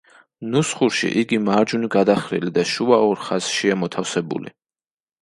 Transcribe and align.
ნუსხურში 0.53 1.11
იგი 1.23 1.39
მარჯვნივ 1.51 1.93
გადახრილი 1.97 2.57
და 2.57 2.67
შუა 2.73 3.01
ორ 3.13 3.25
ხაზშია 3.29 3.81
მოთავსებული. 3.85 4.61